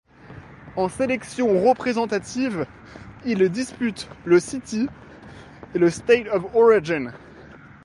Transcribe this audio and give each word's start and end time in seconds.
En 0.77 0.89
sélection 0.89 1.63
représentative, 1.63 2.65
il 3.23 3.47
dispute 3.51 4.09
le 4.25 4.39
City 4.39 4.89
et 5.75 5.77
le 5.77 5.91
State 5.91 6.25
of 6.33 6.41
Origin. 6.55 7.11